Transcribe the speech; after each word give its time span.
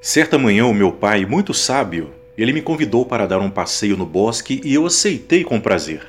Certa 0.00 0.38
manhã, 0.38 0.64
o 0.66 0.74
meu 0.74 0.92
pai, 0.92 1.26
muito 1.26 1.52
sábio, 1.52 2.10
ele 2.36 2.52
me 2.52 2.62
convidou 2.62 3.04
para 3.04 3.26
dar 3.26 3.40
um 3.40 3.50
passeio 3.50 3.96
no 3.96 4.06
bosque 4.06 4.60
e 4.64 4.72
eu 4.72 4.86
aceitei 4.86 5.42
com 5.42 5.60
prazer. 5.60 6.06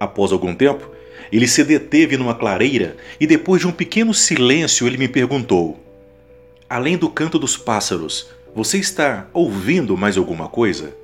Após 0.00 0.32
algum 0.32 0.54
tempo, 0.54 0.90
ele 1.30 1.46
se 1.46 1.62
deteve 1.62 2.16
numa 2.16 2.34
clareira 2.34 2.96
e, 3.20 3.26
depois 3.26 3.60
de 3.60 3.68
um 3.68 3.72
pequeno 3.72 4.14
silêncio, 4.14 4.86
ele 4.86 4.96
me 4.96 5.06
perguntou: 5.06 5.78
Além 6.66 6.96
do 6.96 7.10
canto 7.10 7.38
dos 7.38 7.58
pássaros, 7.58 8.30
você 8.54 8.78
está 8.78 9.28
ouvindo 9.34 9.94
mais 9.94 10.16
alguma 10.16 10.48
coisa? 10.48 10.94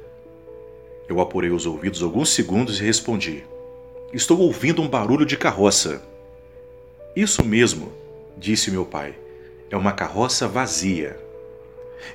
Eu 1.06 1.20
apurei 1.20 1.50
os 1.50 1.66
ouvidos 1.66 2.02
alguns 2.02 2.30
segundos 2.30 2.80
e 2.80 2.84
respondi: 2.84 3.44
Estou 4.10 4.38
ouvindo 4.38 4.80
um 4.80 4.88
barulho 4.88 5.26
de 5.26 5.36
carroça. 5.36 6.02
Isso 7.14 7.44
mesmo, 7.44 7.92
disse 8.38 8.70
meu 8.70 8.86
pai. 8.86 9.14
É 9.70 9.76
uma 9.76 9.92
carroça 9.92 10.48
vazia. 10.48 11.18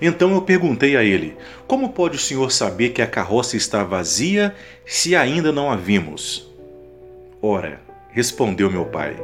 Então 0.02 0.34
eu 0.34 0.42
perguntei 0.42 0.96
a 0.96 1.04
ele: 1.04 1.36
Como 1.68 1.90
pode 1.90 2.18
o 2.18 2.20
senhor 2.20 2.52
saber 2.52 2.90
que 2.90 3.02
a 3.02 3.08
carroça 3.08 3.58
está 3.58 3.84
vazia 3.84 4.54
se 4.86 5.16
ainda 5.16 5.52
não 5.52 5.72
a 5.72 5.76
vimos? 5.76 6.48
Ora, 7.42 7.82
respondeu 8.10 8.70
meu 8.70 8.86
pai, 8.86 9.16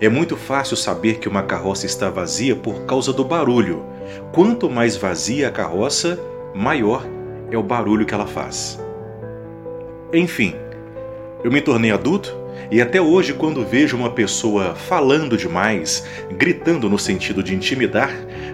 é 0.00 0.08
muito 0.08 0.36
fácil 0.36 0.76
saber 0.76 1.18
que 1.18 1.28
uma 1.28 1.42
carroça 1.42 1.86
está 1.86 2.10
vazia 2.10 2.54
por 2.54 2.84
causa 2.86 3.12
do 3.12 3.24
barulho. 3.24 3.84
Quanto 4.32 4.68
mais 4.70 4.96
vazia 4.96 5.48
a 5.48 5.52
carroça, 5.52 6.18
maior 6.54 7.04
é 7.50 7.56
o 7.56 7.62
barulho 7.62 8.06
que 8.06 8.14
ela 8.14 8.26
faz. 8.26 8.78
Enfim, 10.12 10.54
eu 11.42 11.50
me 11.50 11.60
tornei 11.60 11.90
adulto 11.90 12.40
e 12.70 12.80
até 12.80 13.00
hoje, 13.00 13.32
quando 13.32 13.64
vejo 13.64 13.96
uma 13.96 14.10
pessoa 14.10 14.74
falando 14.74 15.36
demais, 15.36 16.06
gritando 16.30 16.88
no 16.88 16.98
sentido 16.98 17.42
de 17.42 17.54
intimidar, 17.54 18.10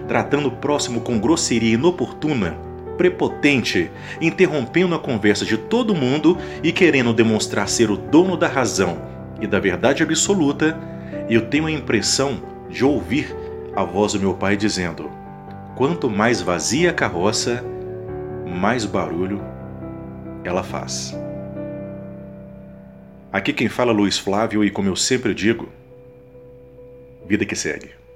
tratando 0.07 0.47
o 0.47 0.51
próximo 0.51 1.01
com 1.01 1.19
grosseria 1.19 1.73
inoportuna, 1.73 2.57
prepotente, 2.97 3.91
interrompendo 4.21 4.95
a 4.95 4.99
conversa 4.99 5.45
de 5.45 5.57
todo 5.57 5.95
mundo 5.95 6.37
e 6.63 6.71
querendo 6.71 7.13
demonstrar 7.13 7.69
ser 7.69 7.91
o 7.91 7.97
dono 7.97 8.35
da 8.35 8.47
razão 8.47 8.97
e 9.39 9.45
da 9.45 9.59
verdade 9.59 10.01
absoluta, 10.01 10.77
eu 11.29 11.47
tenho 11.47 11.67
a 11.67 11.71
impressão 11.71 12.41
de 12.69 12.83
ouvir 12.83 13.35
a 13.75 13.83
voz 13.83 14.13
do 14.13 14.19
meu 14.19 14.33
pai 14.33 14.57
dizendo: 14.57 15.09
quanto 15.75 16.09
mais 16.09 16.41
vazia 16.41 16.89
a 16.89 16.93
carroça, 16.93 17.63
mais 18.45 18.85
barulho 18.85 19.41
ela 20.43 20.63
faz. 20.63 21.15
Aqui 23.31 23.53
quem 23.53 23.67
fala 23.67 23.91
é 23.91 23.93
Luiz 23.93 24.17
Flávio 24.17 24.63
e 24.63 24.71
como 24.71 24.89
eu 24.89 24.95
sempre 24.95 25.33
digo, 25.33 25.69
vida 27.27 27.45
que 27.45 27.55
segue. 27.55 28.06